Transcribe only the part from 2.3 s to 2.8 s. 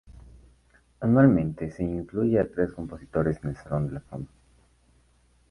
a tres